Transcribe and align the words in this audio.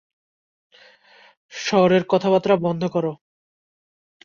শহুরের 1.53 2.03
কথা-বার্তা 2.07 2.55
বন্ধ 2.57 2.83
কর। 2.87 3.05